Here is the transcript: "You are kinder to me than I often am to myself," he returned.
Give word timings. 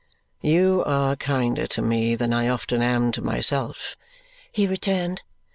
"You 0.41 0.81
are 0.87 1.15
kinder 1.15 1.67
to 1.67 1.81
me 1.83 2.15
than 2.15 2.33
I 2.33 2.47
often 2.49 2.81
am 2.81 3.11
to 3.11 3.21
myself," 3.21 3.95
he 4.51 4.65
returned. 4.65 5.21